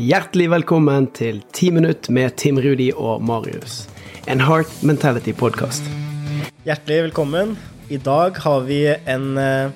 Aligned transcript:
Hjertelig 0.00 0.46
velkommen 0.48 1.06
til 1.12 1.42
10 1.52 1.74
minutt 1.76 2.06
med 2.08 2.32
Tim 2.40 2.56
Rudi 2.60 2.86
og 2.92 3.18
Marius. 3.20 3.82
En 4.28 4.40
Heart 4.40 4.70
Mentality-podkast. 4.88 5.90
Hjertelig 6.64 7.02
velkommen. 7.10 7.50
I 7.92 7.98
dag 8.00 8.38
har 8.44 8.62
vi 8.68 8.78
en 8.88 9.26
eh, 9.36 9.72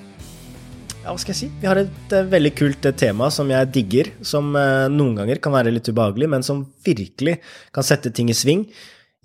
Ja, 1.03 1.11
hva 1.11 1.17
skal 1.21 1.35
jeg 1.35 1.39
si? 1.39 1.49
Vi 1.61 1.69
har 1.69 1.81
et 1.81 2.15
eh, 2.17 2.29
veldig 2.31 2.53
kult 2.57 2.85
eh, 2.89 2.95
tema 2.97 3.29
som 3.33 3.53
jeg 3.53 3.69
digger. 3.75 4.13
Som 4.25 4.53
noen 4.53 5.13
ganger 5.19 5.41
kan 5.41 5.53
være 5.57 5.75
litt 5.75 5.91
ubehagelig, 5.93 6.31
men 6.33 6.45
som 6.45 6.63
virkelig 6.85 7.37
kan 7.73 7.85
sette 7.85 8.13
ting 8.13 8.33
i 8.33 8.37
sving. 8.37 8.65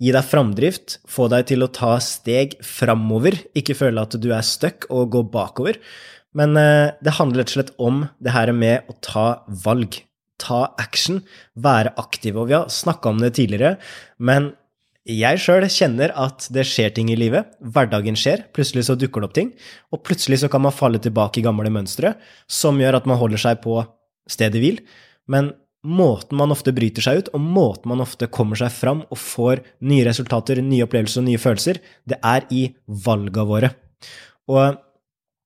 Gi 0.01 0.13
deg 0.13 0.29
framdrift, 0.33 0.99
få 1.09 1.31
deg 1.33 1.49
til 1.53 1.65
å 1.65 1.71
ta 1.73 1.95
steg 2.01 2.59
framover. 2.65 3.39
Ikke 3.57 3.77
føle 3.77 4.05
at 4.05 4.17
du 4.21 4.31
er 4.33 4.45
stuck 4.45 4.89
og 4.89 5.13
gå 5.17 5.25
bakover. 5.33 5.81
Men 6.37 6.53
det 6.53 7.17
handler 7.17 7.41
rett 7.43 7.51
og 7.51 7.57
slett 7.57 7.75
om 7.81 8.05
det 8.21 8.37
her 8.37 8.53
med 8.53 8.89
å 8.89 8.97
ta 9.01 9.27
valg. 9.65 10.01
Ta 10.41 10.63
action, 10.81 11.21
være 11.53 11.93
aktiv. 12.01 12.39
Og 12.39 12.49
vi 12.49 12.57
har 12.57 12.71
snakka 12.73 13.13
om 13.13 13.21
det 13.21 13.35
tidligere, 13.37 13.77
men 14.17 14.51
jeg 15.09 15.39
sjøl 15.41 15.65
kjenner 15.65 16.11
at 16.13 16.45
det 16.53 16.65
skjer 16.69 16.91
ting 16.93 17.09
i 17.09 17.17
livet. 17.17 17.49
Hverdagen 17.61 18.17
skjer. 18.17 18.43
Plutselig 18.53 18.85
så 18.85 18.97
dukker 18.99 19.23
det 19.23 19.29
opp 19.29 19.37
ting. 19.37 19.49
Og 19.89 20.03
plutselig 20.05 20.43
så 20.43 20.49
kan 20.51 20.61
man 20.61 20.75
falle 20.75 21.01
tilbake 21.01 21.41
i 21.41 21.45
gamle 21.45 21.71
mønstre 21.73 22.13
som 22.45 22.77
gjør 22.77 22.99
at 22.99 23.09
man 23.09 23.17
holder 23.17 23.41
seg 23.41 23.63
på 23.63 23.79
stedet 24.29 24.61
hvil. 24.61 24.77
Men 25.25 25.53
måten 25.81 26.37
man 26.37 26.53
ofte 26.53 26.73
bryter 26.75 27.01
seg 27.01 27.23
ut, 27.23 27.31
og 27.33 27.41
måten 27.41 27.89
man 27.89 28.03
ofte 28.05 28.29
kommer 28.29 28.59
seg 28.59 28.69
fram 28.75 29.01
og 29.09 29.17
får 29.17 29.63
nye 29.89 30.05
resultater, 30.05 30.61
nye 30.61 30.85
opplevelser 30.85 31.23
og 31.23 31.29
nye 31.31 31.41
følelser, 31.41 31.81
det 32.05 32.21
er 32.21 32.45
i 32.53 32.67
valga 32.85 33.45
våre. 33.49 33.73
Og 34.53 34.77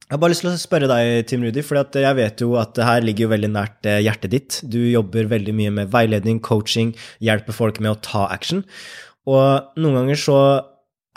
jeg 0.05 0.13
har 0.13 0.21
bare 0.21 0.35
lyst 0.35 0.43
til 0.43 0.51
å 0.51 0.57
spørre 0.61 0.87
deg, 0.91 1.23
Tim 1.25 1.41
Rudi, 1.41 1.63
for 1.65 1.81
jeg 1.81 2.17
vet 2.19 2.41
jo 2.43 2.51
at 2.61 2.75
det 2.77 2.85
her 2.85 3.01
ligger 3.01 3.25
jo 3.25 3.31
veldig 3.31 3.49
nært 3.49 3.87
eh, 3.89 4.03
hjertet 4.05 4.33
ditt. 4.35 4.57
Du 4.61 4.77
jobber 4.77 5.25
veldig 5.31 5.55
mye 5.57 5.71
med 5.79 5.89
veiledning, 5.95 6.37
coaching, 6.45 6.91
hjelper 7.25 7.57
folk 7.57 7.79
med 7.81 7.95
å 7.95 8.01
ta 8.05 8.27
action. 8.29 8.61
Og 9.25 9.73
noen 9.81 9.97
ganger 9.97 10.21
så 10.21 10.37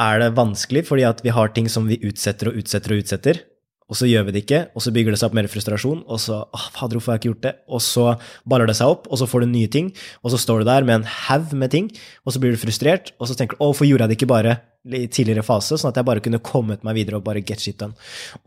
er 0.01 0.23
det 0.23 0.31
vanskelig 0.39 0.87
fordi 0.89 1.05
at 1.05 1.21
vi 1.21 1.35
har 1.37 1.53
ting 1.53 1.69
som 1.69 1.85
vi 1.91 2.01
utsetter 2.01 2.49
og 2.49 2.63
utsetter 2.63 2.95
og 2.95 3.05
utsetter, 3.05 3.43
og 3.89 3.97
så 3.97 4.09
gjør 4.09 4.27
vi 4.29 4.35
det 4.37 4.43
ikke, 4.45 4.61
og 4.77 4.85
så 4.85 4.93
bygger 4.93 5.15
det 5.15 5.19
seg 5.21 5.31
opp 5.31 5.37
mer 5.39 5.49
frustrasjon, 5.49 6.03
og 6.05 6.21
så 6.21 6.43
åh, 6.45 6.65
fader, 6.75 6.99
hvorfor 6.99 7.15
har 7.15 7.17
jeg 7.17 7.23
ikke 7.23 7.31
gjort 7.31 7.47
det? 7.47 7.53
Og 7.73 7.81
så 7.85 8.07
baller 8.49 8.69
det 8.69 8.77
seg 8.77 8.93
opp, 8.93 9.07
og 9.09 9.21
så 9.21 9.29
får 9.31 9.45
du 9.45 9.53
nye 9.55 9.71
ting, 9.73 9.89
og 10.21 10.35
så 10.35 10.41
står 10.43 10.61
du 10.61 10.69
der 10.69 10.85
med 10.89 11.01
en 11.01 11.07
haug 11.27 11.55
med 11.57 11.73
ting, 11.73 11.89
og 12.25 12.35
så 12.35 12.43
blir 12.43 12.53
du 12.53 12.61
frustrert, 12.61 13.15
og 13.17 13.31
så 13.31 13.37
tenker 13.39 13.57
du 13.57 13.63
å, 13.63 13.71
hvorfor 13.71 13.89
gjorde 13.89 14.05
jeg 14.05 14.13
det 14.13 14.19
ikke 14.21 14.33
bare 14.35 14.59
i 14.89 15.07
tidligere 15.11 15.45
fase, 15.45 15.77
sånn 15.81 15.91
at 15.91 16.01
jeg 16.01 16.09
bare 16.09 16.23
kunne 16.25 16.41
kommet 16.45 16.85
meg 16.87 16.97
videre 17.01 17.19
og 17.19 17.25
bare 17.27 17.43
get 17.45 17.61
shit 17.65 17.79
done. 17.81 17.97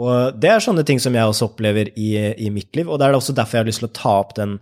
Og 0.02 0.38
det 0.42 0.53
er 0.53 0.64
sånne 0.64 0.86
ting 0.88 1.02
som 1.02 1.17
jeg 1.17 1.28
også 1.28 1.50
opplever 1.50 1.89
i, 2.00 2.11
i 2.38 2.53
mitt 2.53 2.72
liv, 2.78 2.89
og 2.89 3.02
det 3.02 3.09
er 3.09 3.17
også 3.17 3.36
derfor 3.38 3.59
jeg 3.59 3.66
har 3.66 3.72
lyst 3.72 3.83
til 3.83 3.89
å 3.89 3.98
ta 3.98 4.14
opp 4.22 4.38
den, 4.38 4.59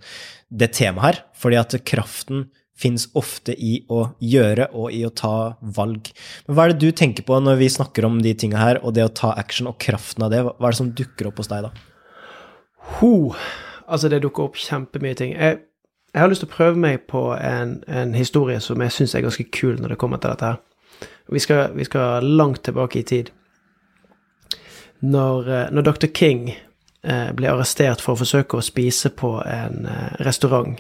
det 0.50 0.72
temaet 0.80 1.06
her, 1.06 1.22
fordi 1.40 1.60
at 1.60 1.78
kraften 1.88 2.48
fins 2.80 3.08
ofte 3.20 3.54
i 3.54 3.80
å 3.92 4.06
gjøre 4.24 4.70
og 4.78 4.94
i 4.96 5.02
å 5.06 5.12
ta 5.12 5.56
valg. 5.76 6.12
Men 6.48 6.56
hva 6.56 6.66
er 6.66 6.74
det 6.74 6.86
du 6.86 6.96
tenker 6.96 7.26
på 7.28 7.40
når 7.44 7.60
vi 7.60 7.72
snakker 7.74 8.08
om 8.08 8.20
de 8.24 8.34
tinga 8.38 8.62
her, 8.62 8.82
og 8.84 8.96
det 8.96 9.08
å 9.08 9.16
ta 9.22 9.34
action 9.40 9.70
og 9.72 9.80
kraften 9.84 10.26
av 10.26 10.34
det? 10.34 10.44
Hva 10.48 10.56
er 10.60 10.76
det 10.76 10.82
som 10.82 10.94
dukker 10.96 11.30
opp 11.30 11.42
hos 11.42 11.52
deg 11.52 11.68
da? 11.68 11.74
Ho! 13.00 13.14
Altså, 13.90 14.10
det 14.12 14.22
dukker 14.24 14.48
opp 14.48 14.60
kjempemye 14.60 15.18
ting. 15.18 15.34
Jeg, 15.34 15.64
jeg 16.14 16.24
har 16.24 16.32
lyst 16.32 16.46
til 16.46 16.50
å 16.50 16.56
prøve 16.56 16.80
meg 16.80 17.06
på 17.10 17.24
en, 17.36 17.80
en 17.90 18.16
historie 18.18 18.62
som 18.64 18.82
jeg 18.86 18.96
syns 18.96 19.16
er 19.18 19.26
ganske 19.26 19.48
kul 19.54 19.80
når 19.82 19.96
det 19.96 20.00
kommer 20.02 20.22
til 20.22 20.34
dette 20.34 20.54
her. 20.54 20.64
Vi 21.30 21.42
skal, 21.42 21.76
vi 21.78 21.86
skal 21.86 22.26
langt 22.26 22.64
tilbake 22.66 23.02
i 23.02 23.06
tid. 23.06 23.30
Når, 25.00 25.50
eh, 25.50 25.68
når 25.72 25.86
Dr. 25.88 26.10
King 26.14 26.50
eh, 26.52 27.30
ble 27.36 27.52
arrestert 27.52 28.02
for 28.04 28.16
å 28.16 28.22
forsøke 28.24 28.60
å 28.60 28.66
spise 28.66 29.12
på 29.16 29.38
en 29.46 29.86
eh, 29.88 30.16
restaurant 30.26 30.80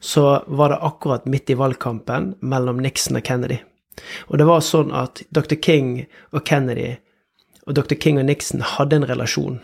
så 0.00 0.44
var 0.46 0.72
det 0.72 0.82
akkurat 0.84 1.26
midt 1.26 1.50
i 1.50 1.56
valgkampen 1.58 2.34
mellom 2.40 2.82
Nixon 2.82 3.16
og 3.16 3.24
Kennedy. 3.24 3.58
Og 4.28 4.38
det 4.38 4.46
var 4.48 4.64
sånn 4.64 4.92
at 4.94 5.22
Dr. 5.34 5.56
King 5.56 6.04
og 6.32 6.44
Kennedy 6.44 6.96
og 7.66 7.78
Dr. 7.78 7.96
King 7.98 8.20
og 8.20 8.28
Nixon 8.28 8.62
hadde 8.62 9.00
en 9.00 9.08
relasjon. 9.08 9.60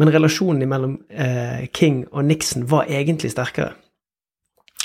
Men 0.00 0.12
relasjonen 0.12 0.68
mellom 0.68 0.96
eh, 1.10 1.68
King 1.74 2.06
og 2.12 2.24
Nixon 2.24 2.64
var 2.70 2.88
egentlig 2.88 3.32
sterkere. 3.34 3.74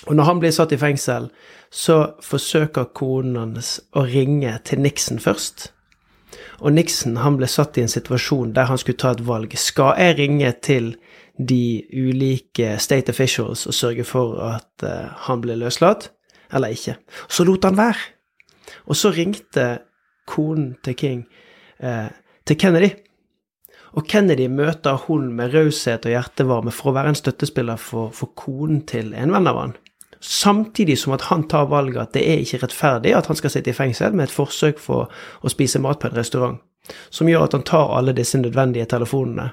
Og 0.07 0.15
når 0.15 0.27
han 0.29 0.41
blir 0.41 0.53
satt 0.55 0.73
i 0.75 0.79
fengsel, 0.79 1.29
så 1.71 2.13
forsøker 2.23 2.91
konen 2.95 3.37
hans 3.39 3.77
å 3.95 4.05
ringe 4.07 4.53
til 4.67 4.83
Nixon 4.83 5.19
først. 5.19 5.71
Og 6.62 6.73
Nixon 6.73 7.19
han 7.22 7.38
ble 7.38 7.50
satt 7.50 7.78
i 7.78 7.84
en 7.85 7.91
situasjon 7.91 8.53
der 8.56 8.69
han 8.72 8.79
skulle 8.81 8.97
ta 8.97 9.13
et 9.13 9.23
valg. 9.28 9.53
Skal 9.59 9.94
jeg 10.01 10.18
ringe 10.18 10.51
til 10.66 10.95
de 11.38 11.85
ulike 11.94 12.78
state 12.81 13.13
officials 13.13 13.68
og 13.69 13.75
sørge 13.78 14.06
for 14.07 14.40
at 14.41 14.85
uh, 14.85 15.13
han 15.28 15.44
ble 15.44 15.57
løslatt, 15.62 16.09
eller 16.53 16.73
ikke. 16.73 16.97
Så 17.29 17.45
lot 17.45 17.68
han 17.68 17.78
være. 17.78 18.00
Og 18.90 18.97
så 18.97 19.12
ringte 19.13 19.68
konen 20.28 20.73
til 20.84 20.97
King 20.97 21.28
uh, 21.84 22.09
til 22.47 22.57
Kennedy. 22.57 22.89
Og 23.97 24.06
Kennedy 24.09 24.47
møter 24.50 24.97
hun 25.07 25.29
med 25.35 25.53
raushet 25.53 26.06
og 26.06 26.13
hjertevarme 26.13 26.74
for 26.74 26.91
å 26.91 26.97
være 26.97 27.13
en 27.13 27.19
støttespiller 27.19 27.79
for, 27.81 28.12
for 28.13 28.34
konen 28.38 28.81
til 28.89 29.13
en 29.18 29.34
venn 29.34 29.50
av 29.50 29.62
han. 29.62 29.78
Samtidig 30.22 30.97
som 31.00 31.13
at 31.13 31.28
han 31.29 31.44
tar 31.47 31.69
valget 31.69 32.01
at 32.01 32.13
det 32.17 32.23
er 32.25 32.41
ikke 32.41 32.63
rettferdig 32.63 33.13
at 33.13 33.28
han 33.29 33.38
skal 33.38 33.53
sitte 33.53 33.69
i 33.69 33.78
fengsel 33.78 34.16
med 34.17 34.28
et 34.28 34.33
forsøk 34.33 34.79
for 34.81 35.11
å 35.41 35.51
spise 35.53 35.81
mat 35.83 36.00
på 36.01 36.09
en 36.09 36.17
restaurant, 36.17 36.57
som 37.09 37.29
gjør 37.29 37.45
at 37.45 37.57
han 37.57 37.66
tar 37.67 37.94
alle 37.97 38.16
disse 38.17 38.39
nødvendige 38.41 38.89
telefonene 38.89 39.51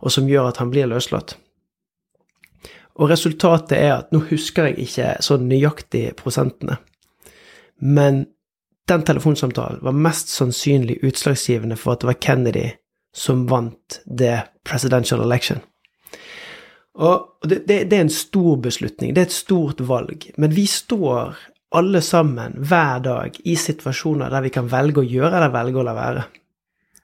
og 0.00 0.12
som 0.12 0.28
gjør 0.28 0.50
at 0.50 0.60
han 0.60 0.70
blir 0.72 0.88
løslatt. 0.90 1.36
Og 2.96 3.10
resultatet 3.12 3.76
er 3.76 3.92
at 3.98 4.12
nå 4.14 4.22
husker 4.30 4.70
jeg 4.70 4.86
ikke 4.86 5.10
så 5.24 5.36
nøyaktig 5.40 6.08
prosentene, 6.20 6.78
men 7.80 8.24
den 8.88 9.02
telefonsamtalen 9.04 9.82
var 9.84 9.96
mest 9.98 10.30
sannsynlig 10.32 11.00
utslagsgivende 11.04 11.76
for 11.76 11.92
at 11.92 12.04
det 12.04 12.10
var 12.12 12.20
Kennedy 12.22 12.68
som 13.16 13.44
vant 13.50 13.98
det 14.06 14.38
presidential 14.64 15.24
election. 15.24 15.60
Og 16.96 17.48
det, 17.48 17.66
det, 17.68 17.84
det, 17.90 17.96
er 17.96 18.06
en 18.06 18.12
stor 18.12 18.56
beslutning, 18.64 19.12
det 19.14 19.20
er 19.20 19.28
et 19.28 19.36
stort 19.36 19.82
valg, 19.84 20.30
men 20.40 20.54
vi 20.56 20.64
står 20.70 21.36
alle 21.76 22.00
sammen 22.00 22.54
hver 22.64 23.02
dag 23.04 23.36
i 23.44 23.56
situasjoner 23.60 24.32
der 24.32 24.44
vi 24.46 24.52
kan 24.54 24.70
velge 24.72 25.02
å 25.02 25.08
gjøre 25.08 25.34
eller 25.34 25.52
velge 25.52 25.82
å 25.82 25.84
la 25.84 25.96
være. 25.96 26.22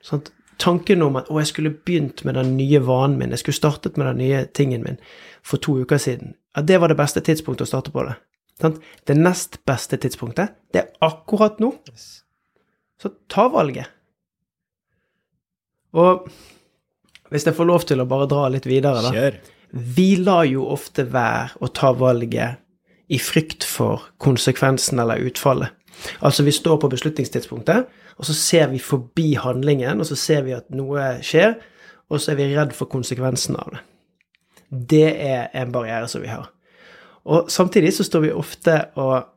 Sånn, 0.03 0.25
tanken 0.63 1.05
om 1.05 1.19
at 1.21 1.29
å, 1.29 1.37
jeg 1.43 1.51
skulle 1.51 1.75
begynt 1.75 2.25
med 2.25 2.39
den 2.41 2.55
nye 2.57 2.81
vanen 2.85 3.19
min, 3.21 3.35
jeg 3.37 3.45
skulle 3.45 3.61
startet 3.61 4.01
med 4.01 4.09
den 4.09 4.23
nye 4.23 4.45
tingen 4.57 4.87
min 4.87 5.01
for 5.45 5.61
to 5.61 5.77
uker 5.83 6.01
siden, 6.01 6.37
at 6.57 6.69
det 6.71 6.81
var 6.81 6.93
det 6.93 7.01
beste 7.01 7.21
tidspunktet 7.25 7.67
å 7.69 7.73
starte 7.75 7.93
på 7.93 8.07
det. 8.09 8.17
Det 9.09 9.17
nest 9.19 9.59
beste 9.67 9.99
tidspunktet, 9.99 10.55
det 10.73 10.85
er 10.85 10.91
akkurat 11.05 11.59
nå. 11.61 11.73
Så 13.03 13.11
ta 13.33 13.49
valget. 13.51 13.91
Og 15.99 16.29
hvis 17.33 17.45
jeg 17.49 17.57
får 17.57 17.69
lov 17.69 17.85
til 17.89 18.01
å 18.01 18.07
bare 18.09 18.29
dra 18.31 18.47
litt 18.53 18.69
videre, 18.69 19.03
da 19.03 19.11
Kjør. 19.13 19.43
Vi 19.73 20.17
lar 20.21 20.45
jo 20.45 20.67
ofte 20.69 21.07
være 21.13 21.57
å 21.65 21.71
ta 21.73 21.95
valget 21.97 22.61
i 23.13 23.19
frykt 23.21 23.65
for 23.65 24.05
konsekvensen 24.21 25.01
eller 25.01 25.23
utfallet. 25.25 25.73
Altså, 26.21 26.43
vi 26.43 26.53
står 26.53 26.79
på 26.81 26.91
beslutningstidspunktet, 26.93 27.89
og 28.17 28.27
så 28.27 28.35
ser 28.37 28.69
vi 28.73 28.81
forbi 28.83 29.35
handlingen, 29.41 30.01
og 30.01 30.09
så 30.09 30.17
ser 30.17 30.43
vi 30.47 30.55
at 30.57 30.69
noe 30.73 31.19
skjer, 31.25 31.57
og 32.13 32.21
så 32.21 32.33
er 32.33 32.41
vi 32.41 32.49
redd 32.53 32.75
for 32.77 32.91
konsekvensen 32.93 33.57
av 33.61 33.73
det. 33.73 33.83
Det 34.93 35.09
er 35.25 35.49
en 35.57 35.73
barriere 35.73 36.09
som 36.09 36.25
vi 36.25 36.33
har. 36.33 36.49
Og 37.29 37.51
samtidig 37.53 37.93
så 37.97 38.05
står 38.05 38.25
vi 38.27 38.33
ofte 38.35 38.77
og 38.99 39.29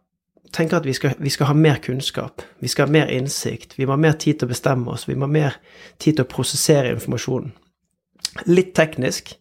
tenker 0.55 0.79
at 0.79 0.87
vi 0.87 0.95
skal, 0.95 1.15
vi 1.19 1.29
skal 1.29 1.51
ha 1.51 1.55
mer 1.57 1.79
kunnskap, 1.83 2.41
vi 2.59 2.71
skal 2.71 2.87
ha 2.87 2.95
mer 2.95 3.11
innsikt, 3.11 3.75
vi 3.77 3.85
må 3.85 3.95
ha 3.95 4.01
mer 4.01 4.15
tid 4.19 4.39
til 4.39 4.47
å 4.47 4.53
bestemme 4.53 4.91
oss, 4.91 5.07
vi 5.09 5.15
må 5.15 5.27
ha 5.27 5.31
mer 5.31 5.57
tid 5.99 6.17
til 6.17 6.25
å 6.25 6.31
prosessere 6.31 6.95
informasjonen. 6.95 7.51
Litt 8.47 8.73
teknisk, 8.75 9.35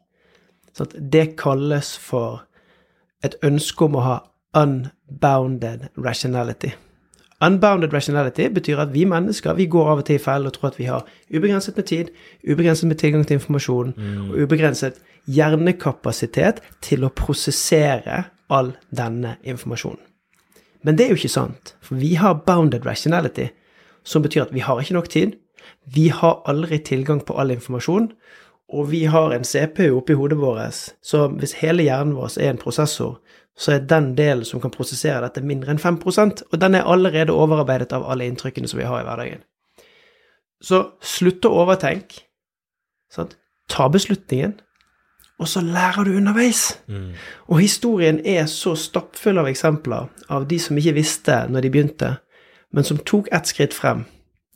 så 0.74 0.86
det 0.94 1.36
kalles 1.40 1.94
for 1.98 2.42
et 3.24 3.36
ønske 3.46 3.86
om 3.86 3.98
å 3.98 4.04
ha 4.04 4.16
unbounded 4.58 5.88
rationality. 5.96 6.74
Unbounded 7.44 7.92
rationality 7.92 8.46
betyr 8.48 8.80
at 8.84 8.92
vi 8.94 9.04
mennesker 9.08 9.56
vi 9.58 9.66
går 9.70 9.90
av 9.90 10.02
og 10.02 10.06
til 10.08 10.18
i 10.18 10.22
feil 10.22 10.46
og 10.46 10.54
tror 10.54 10.70
at 10.70 10.78
vi 10.78 10.86
har 10.88 11.06
ubegrenset 11.34 11.76
med 11.76 11.88
tid, 11.90 12.12
ubegrenset 12.46 12.88
med 12.88 13.00
tilgang 13.00 13.26
til 13.26 13.40
informasjon 13.40 13.92
mm. 13.96 14.30
og 14.30 14.38
ubegrenset 14.44 15.00
hjernekapasitet 15.30 16.62
til 16.84 17.04
å 17.04 17.12
prosessere 17.16 18.24
all 18.52 18.74
denne 18.94 19.36
informasjonen. 19.42 20.00
Men 20.84 20.98
det 20.98 21.06
er 21.06 21.14
jo 21.14 21.20
ikke 21.20 21.32
sant, 21.32 21.74
for 21.80 21.96
vi 21.96 22.12
har 22.20 22.42
bounded 22.46 22.84
rationality, 22.86 23.48
som 24.04 24.22
betyr 24.22 24.44
at 24.44 24.52
vi 24.52 24.60
har 24.60 24.80
ikke 24.80 24.96
nok 24.98 25.08
tid, 25.08 25.38
vi 25.94 26.10
har 26.12 26.42
aldri 26.48 26.78
tilgang 26.84 27.22
på 27.24 27.36
all 27.40 27.52
informasjon, 27.54 28.10
og 28.74 28.90
vi 28.90 29.04
har 29.10 29.32
en 29.32 29.46
CPU 29.46 29.96
oppi 29.98 30.16
hodet 30.18 30.38
vårt, 30.40 30.80
så 31.02 31.28
hvis 31.28 31.56
hele 31.62 31.86
hjernen 31.86 32.16
vår 32.18 32.38
er 32.42 32.50
en 32.50 32.60
prosessor, 32.60 33.20
så 33.56 33.76
er 33.76 33.86
den 33.86 34.14
delen 34.18 34.44
som 34.44 34.60
kan 34.60 34.72
prosessere 34.74 35.22
dette, 35.22 35.44
mindre 35.46 35.70
enn 35.74 35.82
5% 35.82 36.42
og 36.50 36.60
den 36.60 36.74
er 36.74 36.88
allerede 36.90 37.32
overarbeidet 37.32 37.94
av 37.94 38.06
alle 38.10 38.26
inntrykkene 38.26 38.68
som 38.68 38.80
vi 38.80 38.88
har 38.88 39.00
i 39.00 39.06
hverdagen. 39.06 39.44
Så 40.64 40.80
slutt 41.04 41.44
å 41.46 41.54
overtenke. 41.62 42.24
Sant? 43.12 43.36
Ta 43.70 43.86
beslutningen, 43.88 44.56
og 45.38 45.48
så 45.48 45.60
lærer 45.64 46.04
du 46.04 46.16
underveis. 46.16 46.78
Og 47.48 47.60
historien 47.60 48.20
er 48.26 48.46
så 48.46 48.74
stappfull 48.78 49.38
av 49.38 49.48
eksempler 49.50 50.10
av 50.28 50.48
de 50.50 50.58
som 50.58 50.78
ikke 50.78 50.96
visste 50.98 51.46
når 51.50 51.60
de 51.60 51.70
begynte, 51.70 52.10
men 52.72 52.84
som 52.84 52.98
tok 52.98 53.28
ett 53.32 53.46
skritt 53.46 53.74
frem 53.74 54.04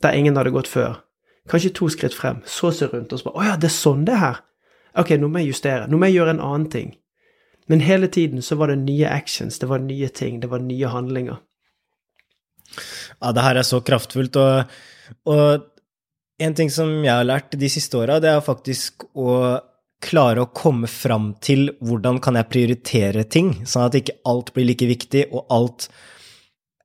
der 0.03 0.15
ingen 0.15 0.37
hadde 0.37 0.51
gått 0.55 0.67
før. 0.67 1.01
Kanskje 1.49 1.73
to 1.75 1.89
skritt 1.89 2.13
frem, 2.13 2.43
så 2.45 2.71
se 2.75 2.87
rundt 2.91 3.13
og 3.13 3.21
så 3.21 3.29
bare 3.29 3.41
Å 3.41 3.47
ja, 3.47 3.57
det 3.57 3.69
er 3.71 3.75
sånn 3.75 4.05
det 4.07 4.15
er 4.15 4.23
her. 4.23 4.41
Ok, 4.99 5.13
nå 5.17 5.29
må 5.31 5.41
jeg 5.41 5.53
justere. 5.53 5.87
Nå 5.89 5.97
må 5.97 6.09
jeg 6.09 6.19
gjøre 6.19 6.35
en 6.35 6.43
annen 6.45 6.67
ting. 6.69 6.93
Men 7.69 7.83
hele 7.85 8.09
tiden 8.09 8.41
så 8.45 8.57
var 8.57 8.71
det 8.71 8.79
nye 8.81 9.09
actions, 9.09 9.59
det 9.61 9.69
var 9.69 9.81
nye 9.83 10.09
ting, 10.09 10.39
det 10.41 10.49
var 10.49 10.61
nye 10.65 10.89
handlinger. 10.89 11.37
Ja, 13.19 13.33
det 13.33 13.43
her 13.45 13.59
er 13.61 13.67
så 13.67 13.81
kraftfullt, 13.85 14.37
og, 14.41 14.71
og 15.29 15.67
en 16.41 16.55
ting 16.57 16.71
som 16.73 16.91
jeg 17.03 17.13
har 17.13 17.27
lært 17.27 17.57
de 17.59 17.69
siste 17.69 17.99
åra, 17.99 18.17
det 18.23 18.31
er 18.31 18.45
faktisk 18.45 19.05
å 19.13 19.35
klare 20.01 20.45
å 20.45 20.51
komme 20.55 20.87
fram 20.89 21.33
til 21.43 21.73
hvordan 21.83 22.21
kan 22.23 22.39
jeg 22.39 22.49
prioritere 22.49 23.25
ting, 23.29 23.51
sånn 23.67 23.89
at 23.89 23.97
ikke 23.99 24.17
alt 24.31 24.53
blir 24.55 24.69
like 24.69 24.87
viktig, 24.89 25.25
og 25.29 25.51
alt 25.53 25.89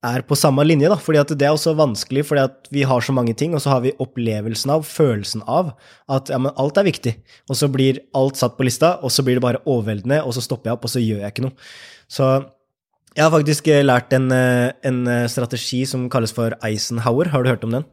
er 0.05 0.25
på 0.29 0.37
samme 0.39 0.65
linje, 0.67 0.91
da. 0.93 0.99
Fordi 1.01 1.21
at 1.23 1.33
det 1.35 1.47
er 1.47 1.55
også 1.55 1.75
vanskelig, 1.79 2.27
fordi 2.29 2.45
at 2.45 2.71
vi 2.75 2.85
har 2.89 3.05
så 3.05 3.15
mange 3.17 3.35
ting, 3.39 3.55
og 3.57 3.63
så 3.65 3.75
har 3.75 3.85
vi 3.85 3.95
opplevelsen 4.03 4.75
av, 4.75 4.85
følelsen 4.89 5.45
av, 5.51 5.73
at 6.13 6.33
ja, 6.33 6.41
men 6.41 6.55
alt 6.61 6.81
er 6.81 6.89
viktig. 6.89 7.17
Og 7.49 7.59
så 7.61 7.71
blir 7.73 8.03
alt 8.17 8.41
satt 8.41 8.59
på 8.59 8.67
lista, 8.69 8.97
og 9.03 9.15
så 9.15 9.25
blir 9.27 9.41
det 9.41 9.47
bare 9.47 9.63
overveldende, 9.65 10.23
og 10.25 10.37
så 10.37 10.45
stopper 10.45 10.71
jeg 10.71 10.79
opp, 10.79 10.87
og 10.89 10.95
så 10.95 11.03
gjør 11.03 11.25
jeg 11.25 11.35
ikke 11.35 11.47
noe. 11.47 11.57
Så 12.11 12.31
jeg 13.15 13.23
har 13.23 13.35
faktisk 13.35 13.69
lært 13.87 14.15
en, 14.17 14.31
en 14.35 15.05
strategi 15.31 15.85
som 15.87 16.09
kalles 16.11 16.35
for 16.35 16.57
Eisenhower. 16.67 17.31
Har 17.31 17.45
du 17.45 17.53
hørt 17.53 17.67
om 17.67 17.77
den? 17.79 17.87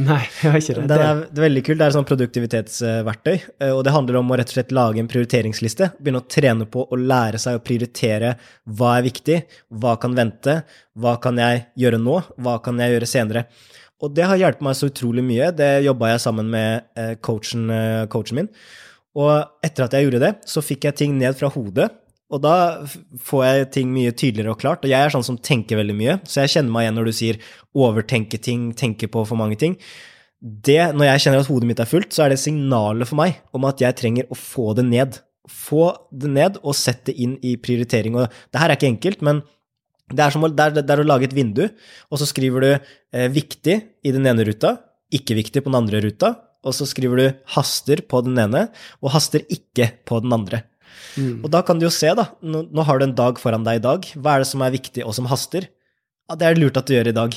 Nei, 0.00 0.22
jeg 0.40 0.48
har 0.48 0.56
ikke 0.56 0.74
det. 0.78 0.84
Det 0.88 0.96
er, 0.96 1.18
det 1.28 1.40
er 1.40 1.44
veldig 1.44 1.62
kult. 1.66 1.76
Det 1.76 1.84
er 1.84 1.90
et 1.92 1.96
sånn 1.98 2.06
produktivitetsverktøy. 2.08 3.34
Og 3.74 3.82
det 3.84 3.92
handler 3.92 4.18
om 4.22 4.30
å 4.32 4.38
rett 4.40 4.48
og 4.48 4.56
slett 4.56 4.72
lage 4.72 5.02
en 5.02 5.10
prioriteringsliste. 5.10 5.90
Begynne 5.98 6.22
å 6.22 6.28
trene 6.32 6.66
på 6.72 6.86
å 6.88 6.98
lære 6.98 7.40
seg 7.42 7.58
å 7.58 7.64
prioritere 7.64 8.32
hva 8.78 8.94
er 8.96 9.04
viktig, 9.04 9.38
hva 9.82 9.98
kan 10.00 10.16
vente, 10.16 10.62
hva 10.96 11.18
kan 11.20 11.36
jeg 11.42 11.66
gjøre 11.84 12.00
nå, 12.00 12.16
hva 12.40 12.56
kan 12.64 12.80
jeg 12.80 12.96
gjøre 12.96 13.10
senere. 13.10 13.44
Og 14.02 14.16
det 14.16 14.24
har 14.26 14.40
hjulpet 14.40 14.64
meg 14.64 14.78
så 14.80 14.88
utrolig 14.88 15.26
mye. 15.26 15.52
Det 15.60 15.70
jobba 15.84 16.14
jeg 16.14 16.24
sammen 16.24 16.48
med 16.56 17.02
coachen, 17.22 17.68
coachen 18.10 18.40
min. 18.40 18.48
Og 19.12 19.66
etter 19.66 19.84
at 19.84 19.92
jeg 19.98 20.08
gjorde 20.08 20.22
det, 20.24 20.32
så 20.48 20.64
fikk 20.64 20.88
jeg 20.88 21.02
ting 21.02 21.20
ned 21.20 21.36
fra 21.36 21.52
hodet 21.52 21.92
og 22.32 22.40
da 22.40 22.54
får 23.20 23.42
jeg 23.44 23.66
ting 23.74 23.90
mye 23.92 24.12
tydeligere 24.16 24.54
og 24.54 24.60
klart. 24.62 24.84
Og 24.86 24.92
jeg 24.92 25.04
er 25.04 25.12
sånn 25.12 25.26
som 25.26 25.36
tenker 25.36 25.76
veldig 25.80 25.96
mye, 25.98 26.16
så 26.24 26.42
jeg 26.42 26.54
kjenner 26.54 26.72
meg 26.72 26.86
igjen 26.86 26.96
når 26.98 27.10
du 27.10 27.16
sier 27.16 27.40
overtenke 27.76 28.40
ting, 28.40 28.70
tenke 28.78 29.10
på 29.12 29.24
for 29.28 29.38
mange 29.40 29.58
ting. 29.60 29.76
Det, 30.42 30.80
når 30.96 31.10
jeg 31.10 31.24
kjenner 31.26 31.44
at 31.44 31.50
hodet 31.52 31.68
mitt 31.68 31.82
er 31.82 31.90
fullt, 31.90 32.14
så 32.14 32.24
er 32.24 32.32
det 32.32 32.40
signalet 32.42 33.06
for 33.06 33.20
meg 33.20 33.36
om 33.54 33.68
at 33.68 33.84
jeg 33.84 33.98
trenger 34.00 34.32
å 34.32 34.38
få 34.38 34.72
det 34.78 34.86
ned. 34.88 35.20
Få 35.46 35.90
det 36.08 36.30
ned 36.32 36.56
og 36.62 36.74
sette 36.78 37.10
det 37.12 37.18
inn 37.22 37.36
i 37.44 37.54
prioritering. 37.60 38.16
Og 38.16 38.26
det 38.26 38.62
her 38.62 38.72
er 38.72 38.80
ikke 38.80 38.90
enkelt, 38.90 39.22
men 39.28 39.44
det 40.12 40.24
er 40.24 40.34
som 40.34 40.44
det 40.48 40.64
er, 40.64 40.74
det 40.80 40.88
er 40.88 41.04
å 41.04 41.06
lage 41.06 41.28
et 41.28 41.36
vindu, 41.36 41.62
og 42.10 42.20
så 42.20 42.26
skriver 42.28 42.64
du 42.64 42.70
eh, 42.72 43.28
'viktig' 43.32 43.78
i 44.04 44.12
den 44.12 44.26
ene 44.28 44.44
ruta, 44.44 44.76
'ikke 45.12 45.36
viktig' 45.38 45.62
på 45.62 45.70
den 45.70 45.78
andre 45.78 46.02
ruta, 46.04 46.34
og 46.64 46.74
så 46.76 46.88
skriver 46.88 47.16
du 47.16 47.26
'haster' 47.54 48.04
på 48.08 48.24
den 48.26 48.36
ene, 48.38 48.68
og 49.00 49.12
'haster 49.14 49.44
ikke' 49.46 50.04
på 50.04 50.20
den 50.20 50.32
andre. 50.32 50.64
Mm. 51.16 51.40
Og 51.42 51.48
da 51.52 51.62
kan 51.66 51.80
du 51.80 51.86
jo 51.86 51.94
se, 51.94 52.10
da. 52.18 52.28
Nå, 52.42 52.66
nå, 52.72 52.84
har 52.88 53.00
du 53.00 53.08
en 53.08 53.16
dag 53.18 53.40
foran 53.40 53.66
deg 53.66 53.80
i 53.80 53.84
dag. 53.84 54.12
Hva 54.16 54.36
er 54.36 54.44
det 54.44 54.50
som 54.52 54.64
er 54.64 54.74
viktig, 54.74 55.04
og 55.06 55.16
som 55.16 55.28
haster? 55.30 55.68
Ja, 56.30 56.38
det 56.38 56.48
er 56.48 56.60
lurt 56.60 56.78
at 56.80 56.88
du 56.88 56.94
gjør 56.96 57.12
i 57.12 57.16
dag. 57.16 57.36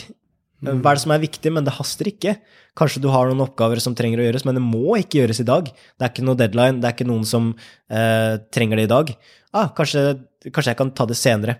Mm. 0.63 0.79
Hva 0.79 0.91
er 0.91 0.97
det 0.97 1.03
som 1.03 1.13
er 1.13 1.23
viktig, 1.23 1.51
men 1.53 1.65
det 1.67 1.75
haster 1.75 2.09
ikke? 2.09 2.37
Kanskje 2.79 3.01
du 3.03 3.09
har 3.13 3.27
noen 3.27 3.43
oppgaver 3.45 3.81
som 3.83 3.95
trenger 3.97 4.21
å 4.21 4.27
gjøres, 4.27 4.45
men 4.47 4.57
det 4.57 4.63
må 4.63 4.97
ikke 5.01 5.21
gjøres 5.21 5.41
i 5.43 5.47
dag. 5.47 5.67
Det 5.67 6.05
er 6.05 6.13
ikke 6.13 6.27
noe 6.27 6.39
deadline, 6.39 6.79
det 6.81 6.89
er 6.89 6.95
ikke 6.95 7.09
noen 7.09 7.25
som 7.27 7.51
eh, 7.53 8.37
trenger 8.55 8.79
det 8.79 8.87
i 8.87 8.91
dag. 8.91 9.11
Ah, 9.55 9.69
kanskje, 9.75 10.01
kanskje, 10.49 10.71
jeg 10.73 10.79
kan 10.79 10.91
ta 10.95 11.05
det 11.07 11.15
senere. 11.19 11.57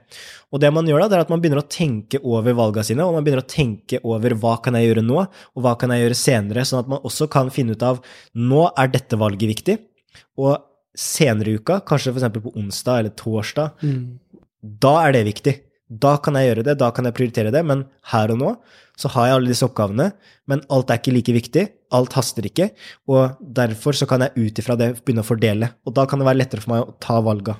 Og 0.52 0.60
det 0.64 0.72
man 0.76 0.88
gjør 0.88 1.06
da, 1.06 1.10
det 1.12 1.18
er 1.20 1.26
at 1.26 1.32
man 1.32 1.44
begynner 1.44 1.62
å 1.62 1.70
tenke 1.72 2.20
over 2.24 2.56
valgene 2.58 2.88
sine, 2.88 3.06
og 3.06 3.16
man 3.16 3.28
begynner 3.28 3.46
å 3.46 3.52
tenke 3.52 4.02
over 4.04 4.36
hva 4.42 4.58
kan 4.64 4.76
jeg 4.76 4.90
gjøre 4.90 5.06
nå, 5.06 5.22
og 5.24 5.64
hva 5.64 5.76
kan 5.80 5.94
jeg 5.96 6.04
gjøre 6.04 6.20
senere, 6.20 6.66
sånn 6.68 6.84
at 6.84 6.92
man 6.92 7.04
også 7.08 7.30
kan 7.32 7.52
finne 7.56 7.76
ut 7.76 7.86
av 7.88 8.02
nå 8.36 8.66
er 8.76 8.92
dette 8.92 9.20
valget 9.20 9.52
viktig. 9.52 9.78
Og 10.44 10.58
senere 10.98 11.52
i 11.52 11.60
uka, 11.60 11.82
kanskje 11.88 12.14
f.eks. 12.14 12.28
på 12.40 12.56
onsdag 12.56 13.04
eller 13.04 13.16
torsdag, 13.20 13.84
mm. 13.84 14.02
da 14.84 14.96
er 15.04 15.16
det 15.16 15.26
viktig. 15.30 15.56
Da 15.86 16.16
kan 16.24 16.38
jeg 16.40 16.50
gjøre 16.50 16.66
det, 16.66 16.80
da 16.82 16.90
kan 16.96 17.06
jeg 17.06 17.16
prioritere 17.18 17.54
det, 17.54 17.62
men 17.68 17.86
her 18.14 18.34
og 18.34 18.42
nå 18.42 18.56
så 18.96 19.12
har 19.12 19.28
jeg 19.28 19.36
alle 19.38 19.52
disse 19.52 19.68
oppgavene, 19.68 20.08
men 20.48 20.62
alt 20.72 20.90
er 20.90 21.02
ikke 21.02 21.14
like 21.14 21.36
viktig, 21.36 21.66
alt 21.96 22.16
haster 22.16 22.48
ikke, 22.48 22.70
og 23.12 23.36
derfor 23.44 23.98
så 23.98 24.08
kan 24.10 24.24
jeg 24.24 24.48
ut 24.48 24.62
ifra 24.62 24.78
det 24.80 24.94
begynne 25.02 25.26
å 25.26 25.28
fordele, 25.28 25.74
og 25.84 25.98
da 25.98 26.06
kan 26.08 26.22
det 26.22 26.30
være 26.30 26.40
lettere 26.40 26.64
for 26.64 26.74
meg 26.74 26.86
å 26.86 26.96
ta 27.04 27.20
valga. 27.24 27.58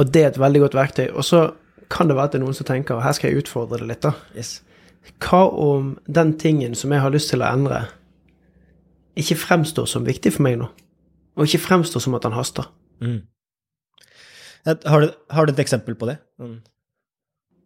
Og 0.00 0.12
det 0.12 0.22
er 0.22 0.30
et 0.30 0.40
veldig 0.40 0.62
godt 0.64 0.76
verktøy. 0.76 1.06
Og 1.12 1.24
så 1.26 1.42
kan 1.92 2.08
det 2.08 2.16
være 2.16 2.30
at 2.30 2.34
det 2.34 2.40
er 2.40 2.44
noen 2.46 2.56
som 2.56 2.68
tenker, 2.68 3.00
her 3.04 3.16
skal 3.16 3.30
jeg 3.30 3.44
utfordre 3.44 3.80
det 3.82 3.88
litt, 3.90 4.04
da. 4.04 4.14
Yes. 4.36 4.60
Hva 5.22 5.44
om 5.50 5.96
den 6.06 6.36
tingen 6.40 6.76
som 6.78 6.94
jeg 6.94 7.02
har 7.04 7.12
lyst 7.12 7.32
til 7.32 7.42
å 7.42 7.50
endre, 7.50 7.84
ikke 9.18 9.36
fremstår 9.40 9.88
som 9.90 10.06
viktig 10.08 10.32
for 10.36 10.46
meg 10.46 10.60
nå? 10.62 10.70
Og 11.36 11.46
ikke 11.46 11.64
fremstå 11.66 12.02
som 12.02 12.16
at 12.18 12.26
han 12.28 12.36
haster. 12.36 12.68
Mm. 13.02 13.22
Har, 14.66 15.00
du, 15.00 15.08
har, 15.30 15.46
du, 15.46 15.52
et 15.52 15.62
eksempel 15.62 15.96
på 15.98 16.06
det? 16.06 16.18
Mm. 16.38 16.60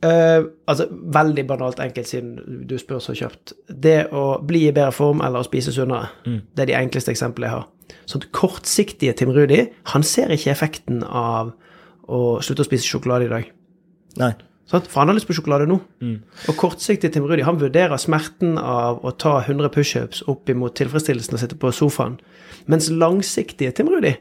Uh, 0.05 0.49
altså, 0.69 0.87
veldig 0.91 1.47
banalt 1.49 1.81
enkelt, 1.81 2.09
siden 2.09 2.65
du 2.69 2.77
spør 2.79 3.01
så 3.05 3.15
kjapt. 3.17 3.55
Det 3.69 4.07
å 4.13 4.39
bli 4.45 4.67
i 4.69 4.75
bedre 4.75 4.95
form 4.95 5.23
eller 5.25 5.43
å 5.43 5.49
spise 5.49 5.75
sunnere, 5.75 6.13
mm. 6.27 6.41
det 6.57 6.65
er 6.65 6.73
de 6.73 6.79
enkleste 6.79 7.13
eksemplene 7.13 7.51
jeg 7.51 7.59
har. 7.59 7.97
Sånn 8.11 8.27
kortsiktige 8.35 9.15
Tim 9.17 9.33
Rudi, 9.35 9.63
han 9.93 10.05
ser 10.07 10.33
ikke 10.35 10.53
effekten 10.53 11.03
av 11.07 11.55
å 12.07 12.21
slutte 12.45 12.65
å 12.65 12.69
spise 12.69 12.87
sjokolade 12.87 13.27
i 13.27 13.33
dag. 13.33 13.49
Nei. 14.21 14.33
For 14.67 14.99
han 14.99 15.13
har 15.13 15.17
lyst 15.19 15.29
på 15.29 15.37
sjokolade 15.37 15.69
nå. 15.71 15.79
Mm. 16.03 16.17
Og 16.51 16.57
kortsiktig 16.59 17.13
Tim 17.15 17.27
Rudi 17.29 17.45
han 17.47 17.61
vurderer 17.61 18.01
smerten 18.03 18.57
av 18.59 19.05
å 19.07 19.13
ta 19.15 19.39
100 19.45 19.71
pushups 19.75 20.25
opp 20.27 20.51
imot 20.51 20.75
tilfredsstillelsen 20.79 21.39
å 21.39 21.43
sitte 21.43 21.59
på 21.61 21.71
sofaen. 21.75 22.19
Mens 22.67 22.91
langsiktige 22.91 23.75
Tim 23.77 23.93
Rudi 23.93 24.17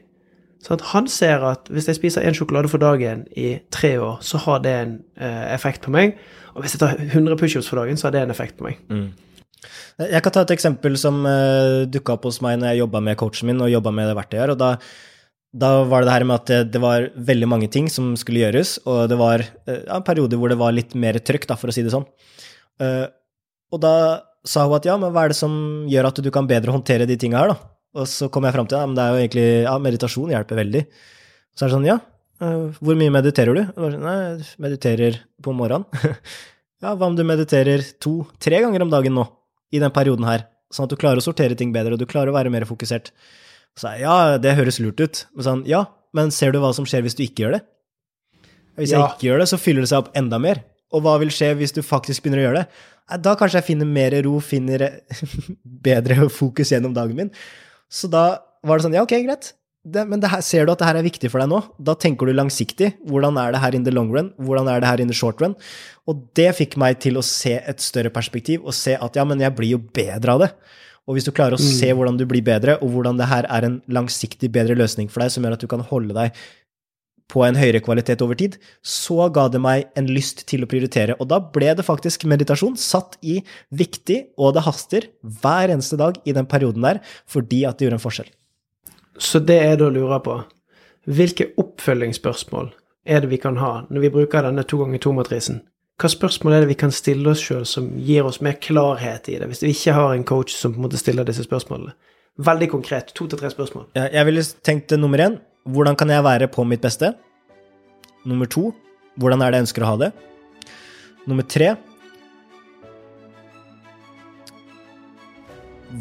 sånn 0.65 0.81
Han 0.93 1.09
ser 1.11 1.43
at 1.45 1.67
hvis 1.69 1.89
jeg 1.89 1.99
spiser 1.99 2.25
én 2.25 2.33
sjokolade 2.33 2.69
for 2.71 2.81
dagen 2.81 3.25
i 3.37 3.59
tre 3.73 3.95
år, 4.01 4.17
så 4.25 4.39
har 4.45 4.63
det 4.65 4.73
en 4.73 4.95
eh, 5.17 5.43
effekt 5.53 5.83
på 5.85 5.93
meg. 5.93 6.15
Og 6.55 6.63
hvis 6.63 6.73
jeg 6.75 6.81
tar 6.81 6.97
100 6.97 7.37
pushups 7.37 7.69
for 7.69 7.81
dagen, 7.81 7.99
så 7.99 8.07
har 8.07 8.15
det 8.15 8.23
en 8.25 8.33
effekt 8.33 8.57
på 8.57 8.65
meg. 8.65 8.79
Mm. 8.89 9.11
Jeg 10.01 10.21
kan 10.25 10.33
ta 10.33 10.43
et 10.45 10.53
eksempel 10.55 10.97
som 10.99 11.21
uh, 11.25 11.31
eh, 11.31 11.83
dukka 11.89 12.17
opp 12.17 12.25
hos 12.29 12.41
meg 12.45 12.57
når 12.59 12.73
jeg 12.73 12.81
jobba 12.83 13.01
med 13.05 13.17
coachen 13.19 13.49
min 13.49 13.61
og 13.63 13.71
jobba 13.71 13.93
med 13.95 14.09
det 14.09 14.17
verktøyet 14.17 14.41
her. 14.43 14.53
og 14.55 14.59
da 14.61 14.71
da 15.55 15.69
var 15.87 16.03
det 16.03 16.09
det 16.09 16.15
her 16.17 16.25
med 16.27 16.35
at 16.41 16.49
det, 16.49 16.59
det, 16.73 16.81
var 16.83 17.05
veldig 17.15 17.47
mange 17.47 17.67
ting 17.71 17.87
som 17.91 18.11
skulle 18.19 18.41
gjøres, 18.43 18.75
og 18.89 19.05
det 19.11 19.17
var 19.19 19.43
eh, 19.43 19.85
ja, 19.85 19.99
periode 20.03 20.39
hvor 20.39 20.51
det 20.51 20.59
var 20.59 20.75
litt 20.75 20.95
mer 20.99 21.19
trøkk, 21.23 21.47
da, 21.47 21.55
for 21.59 21.71
å 21.71 21.75
si 21.75 21.83
det 21.85 21.93
sånn. 21.93 22.07
Uh, 22.81 23.07
og 23.71 23.79
da 23.83 23.93
sa 24.45 24.65
hun 24.67 24.75
at 24.75 24.87
ja, 24.89 24.97
men 24.99 25.13
hva 25.15 25.23
er 25.25 25.31
det 25.31 25.39
som 25.39 25.53
gjør 25.87 26.09
at 26.09 26.19
du 26.19 26.27
kan 26.33 26.49
bedre 26.49 26.75
håndtere 26.75 27.07
de 27.07 27.15
tinga 27.19 27.39
her, 27.39 27.53
da? 27.53 27.71
Og 27.95 28.09
så 28.11 28.27
kom 28.27 28.43
jeg 28.43 28.55
fram 28.57 28.67
til 28.67 28.81
ja, 28.81 28.89
men 28.89 28.97
det 28.97 29.05
er 29.05 29.13
jo 29.13 29.21
egentlig 29.21 29.45
ja, 29.63 29.77
meditasjon 29.85 30.33
hjelper 30.33 30.59
veldig. 30.59 30.83
Så 31.55 31.63
er 31.63 31.71
det 31.71 31.77
sånn, 31.77 31.87
ja, 31.87 31.97
uh, 32.43 32.67
hvor 32.81 32.99
mye 32.99 33.15
mediterer 33.15 33.55
du? 33.55 33.63
Sånn, 33.77 33.97
Nei, 34.03 34.17
jeg 34.25 34.51
mediterer 34.67 35.21
på 35.45 35.55
morgenen. 35.55 35.87
ja, 36.83 36.91
hva 36.91 37.07
om 37.07 37.15
du 37.15 37.23
mediterer 37.23 37.85
to-tre 38.03 38.59
ganger 38.65 38.83
om 38.83 38.91
dagen 38.91 39.15
nå, 39.15 39.29
i 39.71 39.79
den 39.79 39.95
perioden 39.95 40.27
her, 40.27 40.49
sånn 40.75 40.89
at 40.89 40.91
du 40.91 40.99
klarer 40.99 41.23
å 41.23 41.27
sortere 41.29 41.55
ting 41.55 41.71
bedre, 41.71 41.95
og 41.95 42.03
du 42.03 42.09
klarer 42.11 42.33
å 42.33 42.35
være 42.35 42.51
mer 42.51 42.67
fokusert? 42.67 43.15
Så 43.79 43.91
jeg, 43.91 44.05
ja, 44.05 44.37
det 44.39 44.55
høres 44.55 44.79
lurt 44.79 45.01
ut. 45.03 45.25
Men 45.35 45.47
sånn, 45.47 45.63
ja, 45.67 45.85
men 46.15 46.31
ser 46.31 46.55
du 46.55 46.61
hva 46.63 46.71
som 46.75 46.87
skjer 46.87 47.03
hvis 47.05 47.17
du 47.17 47.25
ikke 47.25 47.45
gjør 47.45 47.57
det? 47.57 47.63
Hvis 48.79 48.91
ja. 48.91 49.01
jeg 49.01 49.15
ikke 49.15 49.29
gjør 49.29 49.43
det, 49.43 49.49
så 49.51 49.59
fyller 49.59 49.85
det 49.85 49.91
seg 49.91 50.03
opp 50.03 50.15
enda 50.19 50.39
mer. 50.41 50.63
Og 50.95 51.03
hva 51.03 51.17
vil 51.19 51.31
skje 51.33 51.51
hvis 51.59 51.75
du 51.75 51.81
faktisk 51.83 52.23
begynner 52.23 52.43
å 52.43 52.47
gjøre 52.47 52.63
det? 52.63 52.85
Da 53.21 53.35
kanskje 53.37 53.59
jeg 53.59 53.67
finner 53.67 53.89
mer 53.89 54.15
ro, 54.25 54.39
finner 54.43 54.87
bedre 55.87 56.29
fokus 56.33 56.71
gjennom 56.73 56.95
dagen 56.95 57.19
min. 57.19 57.31
Så 57.91 58.09
da 58.11 58.25
var 58.65 58.79
det 58.79 58.87
sånn, 58.87 58.97
ja, 58.97 59.03
ok, 59.05 59.15
greit. 59.27 59.51
Det, 59.85 60.01
men 60.09 60.17
det 60.17 60.31
her, 60.31 60.41
ser 60.41 60.65
du 60.65 60.71
at 60.73 60.81
det 60.81 60.87
her 60.87 60.97
er 60.97 61.05
viktig 61.05 61.29
for 61.29 61.43
deg 61.43 61.51
nå? 61.51 61.59
Da 61.85 61.93
tenker 62.01 62.25
du 62.25 62.33
langsiktig. 62.33 62.95
Hvordan 63.05 63.37
er 63.37 63.53
det 63.53 63.61
her 63.61 63.75
in 63.77 63.83
the 63.85 63.93
long 63.93 64.09
run? 64.13 64.31
Hvordan 64.41 64.71
er 64.71 64.81
det 64.81 64.89
her 64.89 65.03
in 65.03 65.11
the 65.11 65.17
short 65.17 65.43
run? 65.43 65.53
Og 66.09 66.23
det 66.39 66.47
fikk 66.57 66.73
meg 66.81 66.97
til 67.03 67.19
å 67.19 67.25
se 67.25 67.53
et 67.59 67.83
større 67.83 68.09
perspektiv, 68.13 68.63
og 68.65 68.73
se 68.73 68.95
at 68.97 69.19
ja, 69.19 69.27
men 69.27 69.43
jeg 69.43 69.53
blir 69.57 69.75
jo 69.75 69.83
bedre 69.85 70.33
av 70.33 70.41
det. 70.41 70.49
Og 71.05 71.17
hvis 71.17 71.27
du 71.27 71.33
klarer 71.35 71.57
å 71.57 71.61
mm. 71.61 71.71
se 71.77 71.89
hvordan 71.93 72.17
du 72.17 72.25
blir 72.29 72.45
bedre, 72.45 72.79
og 72.81 72.93
hvordan 72.93 73.19
det 73.19 73.29
her 73.29 73.47
er 73.51 73.67
en 73.67 73.81
langsiktig 73.93 74.49
bedre 74.53 74.77
løsning 74.77 75.09
for 75.11 75.21
deg, 75.21 75.33
som 75.33 75.45
gjør 75.45 75.57
at 75.57 75.65
du 75.65 75.69
kan 75.71 75.83
holde 75.85 76.15
deg 76.17 76.45
på 77.31 77.41
en 77.41 77.57
høyere 77.57 77.81
kvalitet 77.81 78.21
over 78.21 78.37
tid, 78.37 78.57
så 78.85 79.27
ga 79.33 79.47
det 79.49 79.61
meg 79.61 79.87
en 79.97 80.09
lyst 80.13 80.43
til 80.49 80.65
å 80.65 80.69
prioritere. 80.69 81.15
Og 81.17 81.29
da 81.31 81.39
ble 81.41 81.71
det 81.77 81.85
faktisk 81.85 82.27
meditasjon 82.29 82.77
satt 82.77 83.17
i 83.25 83.39
viktig, 83.73 84.19
og 84.37 84.53
det 84.57 84.65
haster, 84.65 85.09
hver 85.41 85.73
eneste 85.73 85.97
dag 86.01 86.19
i 86.25 86.35
den 86.37 86.49
perioden 86.49 86.85
der, 86.85 87.01
fordi 87.29 87.63
at 87.65 87.77
det 87.77 87.87
gjorde 87.87 87.99
en 87.99 88.05
forskjell. 88.05 88.33
Så 89.17 89.41
det 89.41 89.57
er 89.63 89.77
det 89.79 89.87
å 89.87 89.93
lure 89.93 90.19
på, 90.21 90.39
hvilke 91.05 91.51
oppfølgingsspørsmål 91.61 92.73
er 93.05 93.21
det 93.21 93.29
vi 93.31 93.39
kan 93.41 93.57
ha 93.61 93.85
når 93.87 94.07
vi 94.07 94.13
bruker 94.17 94.45
denne 94.45 94.65
to 94.67 94.81
ganger 94.81 95.01
to-matrisen? 95.01 95.61
Hva 95.95 96.09
spørsmål 96.11 96.57
er 96.57 96.65
det 96.65 96.73
vi 96.73 96.75
kan 96.79 96.91
stille 96.91 97.29
oss 97.31 97.39
sjøl 97.39 97.63
som 97.69 97.87
gir 98.03 98.27
oss 98.27 98.41
mer 98.43 98.57
klarhet 98.59 99.29
i 99.31 99.37
det, 99.39 99.47
hvis 99.47 99.63
vi 99.63 99.71
ikke 99.71 99.93
har 99.95 100.15
en 100.15 100.25
coach 100.27 100.51
som 100.57 100.73
på 100.75 100.81
en 100.81 100.87
måte 100.89 100.99
stiller 100.99 101.27
disse 101.27 101.45
spørsmålene? 101.47 101.95
Veldig 102.43 102.67
konkret. 102.73 103.13
To 103.15 103.29
til 103.31 103.39
tre 103.39 103.47
spørsmål. 103.53 103.87
Jeg 103.95 104.27
ville 104.27 104.43
tenkt 104.67 104.91
nummer 104.99 105.23
én 105.23 105.37
hvordan 105.71 105.95
kan 105.97 106.11
jeg 106.11 106.23
være 106.25 106.49
på 106.51 106.65
mitt 106.67 106.83
beste? 106.83 107.13
Nummer 108.27 108.45
to, 108.45 108.73
hvordan 109.15 109.41
er 109.41 109.53
det 109.53 109.61
jeg 109.61 109.67
ønsker 109.69 109.85
å 109.85 109.91
ha 109.93 109.99
det? 110.03 110.09
Nummer 111.25 111.47
tre, 111.47 111.71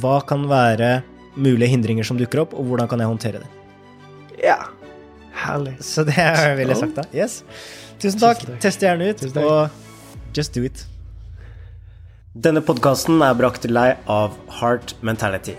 hva 0.03 0.19
kan 0.27 0.49
være 0.51 0.91
mulige 1.39 1.71
hindringer 1.71 2.05
som 2.05 2.19
dukker 2.19 2.43
opp, 2.43 2.59
og 2.59 2.67
hvordan 2.67 2.91
kan 2.91 3.01
jeg 3.01 3.13
håndtere 3.13 3.45
det? 3.45 3.49
Ja. 4.43 4.59
Herlig. 5.45 5.79
Så 5.87 6.05
det 6.07 6.19
er 6.19 6.59
veldig 6.59 6.77
sagt, 6.83 6.99
da. 6.99 7.07
Yes. 7.15 7.41
Tusen 8.03 8.19
takk. 8.21 8.43
Tusen 8.43 8.53
takk. 8.53 8.61
Test 8.67 8.85
gjerne 8.85 9.15
ut, 9.15 9.25
og 9.39 9.84
just 10.35 10.55
do 10.55 10.65
it. 10.67 10.85
Denne 12.35 12.65
podkasten 12.67 13.23
er 13.23 13.37
brakt 13.39 13.63
til 13.63 13.77
deg 13.77 14.01
av 14.11 14.35
Heart 14.59 14.97
Mentality. 15.07 15.55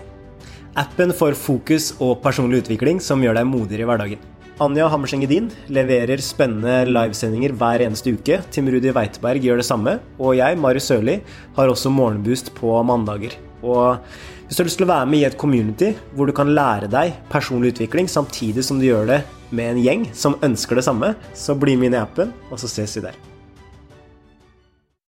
Appen 0.76 1.14
for 1.16 1.32
fokus 1.32 1.94
og 2.04 2.18
personlig 2.20 2.66
utvikling 2.66 3.00
som 3.00 3.22
gjør 3.24 3.38
deg 3.38 3.48
modigere 3.48 3.86
i 3.86 3.88
hverdagen. 3.88 4.24
Anja 4.60 4.86
Hammerseng 4.88 5.24
Edin 5.24 5.50
leverer 5.72 6.20
spennende 6.24 6.86
livesendinger 6.88 7.52
hver 7.56 7.82
eneste 7.84 8.12
uke. 8.16 8.38
Tim 8.52 8.68
Rudi 8.72 8.92
Weiteberg 8.92 9.44
gjør 9.44 9.60
det 9.60 9.66
samme. 9.68 9.98
Og 10.16 10.36
jeg, 10.38 10.56
Marius 10.60 10.88
Sørli, 10.88 11.18
har 11.56 11.72
også 11.72 11.92
morgenboost 11.92 12.52
på 12.56 12.72
mandager. 12.88 13.36
Og 13.64 14.00
hvis 14.46 14.56
du 14.56 14.62
har 14.62 14.68
lyst 14.70 14.80
til 14.80 14.88
å 14.88 14.92
være 14.92 15.10
med 15.12 15.20
i 15.20 15.28
et 15.28 15.38
community 15.40 15.92
hvor 16.16 16.28
du 16.28 16.32
kan 16.36 16.52
lære 16.56 16.88
deg 16.92 17.16
personlig 17.32 17.74
utvikling 17.74 18.08
samtidig 18.08 18.64
som 18.64 18.80
du 18.80 18.88
gjør 18.88 19.08
det 19.12 19.22
med 19.52 19.74
en 19.74 19.80
gjeng 19.84 20.10
som 20.16 20.36
ønsker 20.44 20.80
det 20.80 20.88
samme, 20.88 21.14
så 21.36 21.56
bli 21.56 21.76
med 21.76 21.92
inn 21.92 21.98
i 21.98 22.04
appen, 22.04 22.36
og 22.48 22.60
så 22.60 22.70
ses 22.70 22.96
vi 22.96 23.08
der. 23.08 23.35